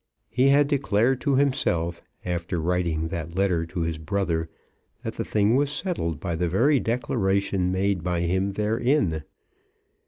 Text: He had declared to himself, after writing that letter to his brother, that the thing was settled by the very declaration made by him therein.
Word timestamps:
He 0.31 0.47
had 0.47 0.67
declared 0.67 1.21
to 1.21 1.35
himself, 1.35 2.01
after 2.25 2.59
writing 2.59 3.09
that 3.09 3.35
letter 3.35 3.67
to 3.67 3.81
his 3.81 3.99
brother, 3.99 4.49
that 5.03 5.13
the 5.13 5.23
thing 5.23 5.55
was 5.55 5.71
settled 5.71 6.19
by 6.19 6.35
the 6.35 6.47
very 6.49 6.79
declaration 6.79 7.71
made 7.71 8.01
by 8.01 8.21
him 8.21 8.53
therein. 8.53 9.21